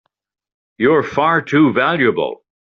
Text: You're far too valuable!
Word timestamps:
You're 0.79 1.03
far 1.03 1.43
too 1.43 1.73
valuable! 1.73 2.43